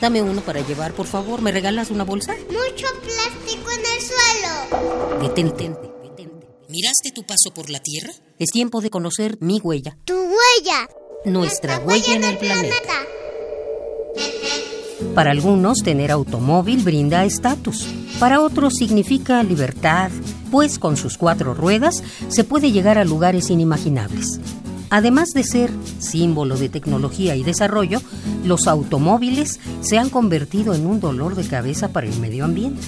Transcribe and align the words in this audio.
Dame 0.00 0.22
uno 0.22 0.40
para 0.42 0.60
llevar, 0.60 0.92
por 0.92 1.06
favor. 1.06 1.40
¿Me 1.40 1.52
regalas 1.52 1.90
una 1.90 2.04
bolsa? 2.04 2.34
Mucho 2.48 2.86
plástico 3.02 3.70
en 3.70 3.80
el 3.80 4.02
suelo. 4.02 5.22
Detente. 5.22 5.70
¿Miraste 6.68 7.12
tu 7.14 7.22
paso 7.22 7.54
por 7.54 7.70
la 7.70 7.80
Tierra? 7.80 8.12
Es 8.38 8.50
tiempo 8.50 8.80
de 8.80 8.90
conocer 8.90 9.38
mi 9.40 9.60
huella. 9.60 9.96
Tu 10.04 10.14
huella. 10.14 10.88
Nuestra 11.24 11.78
huella 11.78 12.14
en 12.14 12.24
el 12.24 12.36
planeta. 12.36 12.92
Para 15.14 15.30
algunos, 15.30 15.78
tener 15.78 16.10
automóvil 16.10 16.82
brinda 16.82 17.24
estatus. 17.24 17.86
Para 18.18 18.40
otros 18.40 18.74
significa 18.74 19.42
libertad, 19.42 20.10
pues 20.50 20.78
con 20.78 20.96
sus 20.96 21.16
cuatro 21.16 21.54
ruedas 21.54 22.02
se 22.28 22.44
puede 22.44 22.72
llegar 22.72 22.98
a 22.98 23.04
lugares 23.04 23.48
inimaginables. 23.48 24.40
Además 24.90 25.32
de 25.34 25.42
ser 25.42 25.70
símbolo 25.98 26.56
de 26.56 26.68
tecnología 26.68 27.34
y 27.36 27.42
desarrollo, 27.42 28.00
los 28.44 28.66
automóviles 28.66 29.58
se 29.80 29.98
han 29.98 30.10
convertido 30.10 30.74
en 30.74 30.86
un 30.86 31.00
dolor 31.00 31.34
de 31.34 31.46
cabeza 31.46 31.88
para 31.88 32.06
el 32.06 32.18
medio 32.20 32.44
ambiente. 32.44 32.82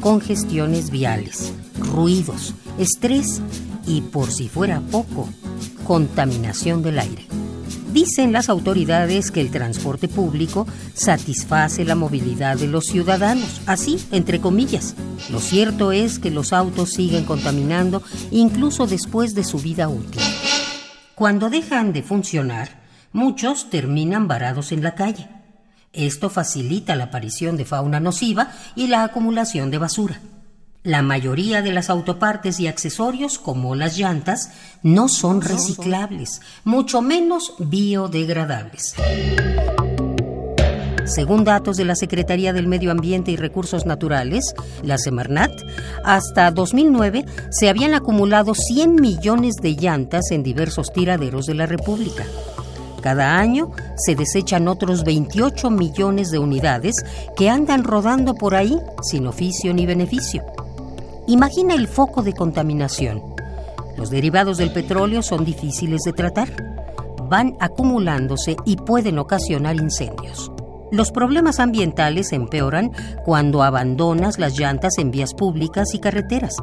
Congestiones 0.00 0.90
viales, 0.90 1.52
ruidos, 1.78 2.54
estrés 2.78 3.40
y, 3.86 4.02
por 4.02 4.30
si 4.30 4.48
fuera 4.48 4.80
poco, 4.90 5.28
contaminación 5.84 6.82
del 6.82 6.98
aire. 6.98 7.26
Dicen 7.92 8.32
las 8.32 8.48
autoridades 8.48 9.32
que 9.32 9.40
el 9.40 9.50
transporte 9.50 10.06
público 10.06 10.66
satisface 10.94 11.84
la 11.84 11.96
movilidad 11.96 12.56
de 12.56 12.68
los 12.68 12.86
ciudadanos, 12.86 13.62
así, 13.66 13.98
entre 14.12 14.40
comillas. 14.40 14.94
Lo 15.30 15.40
cierto 15.40 15.90
es 15.90 16.20
que 16.20 16.30
los 16.30 16.52
autos 16.52 16.90
siguen 16.90 17.24
contaminando 17.24 18.02
incluso 18.30 18.86
después 18.86 19.34
de 19.34 19.42
su 19.42 19.58
vida 19.58 19.88
útil. 19.88 20.22
Cuando 21.20 21.50
dejan 21.50 21.92
de 21.92 22.02
funcionar, 22.02 22.80
muchos 23.12 23.68
terminan 23.68 24.26
varados 24.26 24.72
en 24.72 24.82
la 24.82 24.94
calle. 24.94 25.28
Esto 25.92 26.30
facilita 26.30 26.96
la 26.96 27.04
aparición 27.04 27.58
de 27.58 27.66
fauna 27.66 28.00
nociva 28.00 28.52
y 28.74 28.86
la 28.86 29.04
acumulación 29.04 29.70
de 29.70 29.76
basura. 29.76 30.18
La 30.82 31.02
mayoría 31.02 31.60
de 31.60 31.72
las 31.74 31.90
autopartes 31.90 32.58
y 32.58 32.68
accesorios, 32.68 33.38
como 33.38 33.74
las 33.74 33.98
llantas, 33.98 34.52
no 34.82 35.10
son 35.10 35.42
reciclables, 35.42 36.40
mucho 36.64 37.02
menos 37.02 37.52
biodegradables. 37.58 38.94
Según 41.10 41.42
datos 41.42 41.76
de 41.76 41.84
la 41.84 41.96
Secretaría 41.96 42.52
del 42.52 42.68
Medio 42.68 42.92
Ambiente 42.92 43.32
y 43.32 43.36
Recursos 43.36 43.84
Naturales, 43.84 44.54
la 44.84 44.96
Semarnat, 44.96 45.50
hasta 46.04 46.52
2009 46.52 47.24
se 47.50 47.68
habían 47.68 47.94
acumulado 47.94 48.54
100 48.54 48.94
millones 48.94 49.56
de 49.56 49.74
llantas 49.74 50.30
en 50.30 50.44
diversos 50.44 50.92
tiraderos 50.92 51.46
de 51.46 51.54
la 51.54 51.66
República. 51.66 52.24
Cada 53.02 53.38
año 53.38 53.72
se 53.96 54.14
desechan 54.14 54.68
otros 54.68 55.02
28 55.02 55.68
millones 55.70 56.30
de 56.30 56.38
unidades 56.38 56.94
que 57.36 57.50
andan 57.50 57.82
rodando 57.82 58.36
por 58.36 58.54
ahí 58.54 58.78
sin 59.02 59.26
oficio 59.26 59.74
ni 59.74 59.86
beneficio. 59.86 60.44
Imagina 61.26 61.74
el 61.74 61.88
foco 61.88 62.22
de 62.22 62.34
contaminación. 62.34 63.20
Los 63.96 64.10
derivados 64.10 64.58
del 64.58 64.72
petróleo 64.72 65.22
son 65.22 65.44
difíciles 65.44 66.02
de 66.02 66.12
tratar. 66.12 66.50
Van 67.28 67.56
acumulándose 67.58 68.56
y 68.64 68.76
pueden 68.76 69.18
ocasionar 69.18 69.74
incendios. 69.74 70.52
Los 70.92 71.12
problemas 71.12 71.60
ambientales 71.60 72.32
empeoran 72.32 72.90
cuando 73.24 73.62
abandonas 73.62 74.38
las 74.38 74.58
llantas 74.58 74.98
en 74.98 75.12
vías 75.12 75.34
públicas 75.34 75.94
y 75.94 76.00
carreteras. 76.00 76.56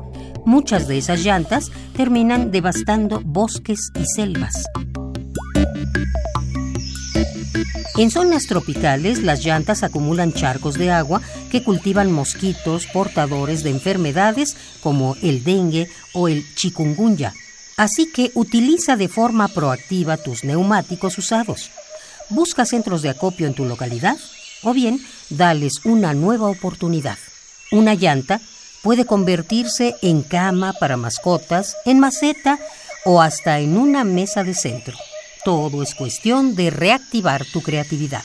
Muchas 0.46 0.88
de 0.88 0.98
esas 0.98 1.24
llantas 1.24 1.72
terminan 1.96 2.52
devastando 2.52 3.22
bosques 3.24 3.80
y 3.96 4.06
selvas. 4.06 4.66
En 7.98 8.12
zonas 8.12 8.46
tropicales, 8.46 9.24
las 9.24 9.44
llantas 9.44 9.82
acumulan 9.82 10.34
charcos 10.34 10.76
de 10.76 10.92
agua 10.92 11.22
que 11.50 11.64
cultivan 11.64 12.12
mosquitos 12.12 12.86
portadores 12.88 13.64
de 13.64 13.72
enfermedades 13.72 14.56
como 14.84 15.16
el 15.24 15.44
dengue 15.44 15.90
o 16.14 16.28
el 16.28 16.44
chikungunya. 16.56 17.34
Así 17.78 18.12
que 18.12 18.32
utiliza 18.36 18.98
de 18.98 19.08
forma 19.08 19.48
proactiva 19.48 20.18
tus 20.18 20.44
neumáticos 20.44 21.18
usados. 21.18 21.72
Busca 22.30 22.66
centros 22.66 23.02
de 23.02 23.10
acopio 23.10 23.48
en 23.48 23.54
tu 23.54 23.66
localidad 23.66 24.18
o 24.64 24.74
bien 24.74 25.00
dales 25.30 25.86
una 25.86 26.14
nueva 26.14 26.50
oportunidad. 26.50 27.18
Una 27.72 27.94
llanta 27.94 28.42
puede 28.84 29.06
convertirse 29.06 29.96
en 30.02 30.24
cama 30.24 30.74
para 30.74 30.98
mascotas, 30.98 31.76
en 31.86 32.00
maceta 32.00 32.60
o 33.06 33.22
hasta 33.22 33.60
en 33.60 33.78
una 33.78 34.04
mesa 34.04 34.44
de 34.44 34.54
centro. 34.54 34.98
Todo 35.44 35.84
es 35.84 35.96
cuestión 35.96 36.56
de 36.56 36.70
reactivar 36.70 37.46
tu 37.46 37.62
creatividad. 37.62 38.24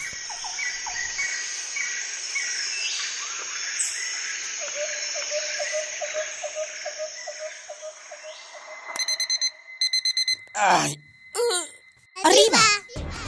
Ay. 10.54 11.11